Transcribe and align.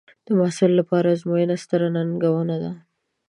د 0.25 0.27
محصل 0.39 0.71
لپاره 0.79 1.07
ازموینه 1.15 1.55
ستره 1.63 1.87
ننګونه 1.95 2.55
ده. 2.63 2.71